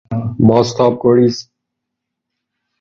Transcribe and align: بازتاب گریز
بازتاب 0.47 0.93
گریز 1.03 1.49